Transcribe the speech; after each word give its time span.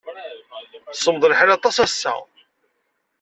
Semmeḍ 0.93 1.23
lḥal 1.31 1.49
aṭas 1.55 1.77
ass-a. 1.85 2.13